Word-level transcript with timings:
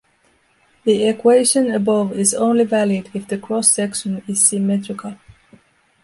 The 0.83 1.07
equation 1.09 1.69
above 1.75 2.13
is 2.13 2.33
only 2.33 2.63
valid 2.63 3.11
if 3.13 3.27
the 3.27 3.37
cross-section 3.37 4.23
is 4.27 4.43
symmetrical. 4.43 5.17